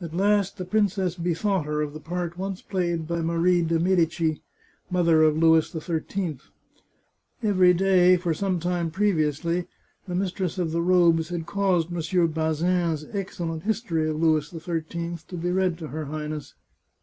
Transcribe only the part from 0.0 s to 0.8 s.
At last the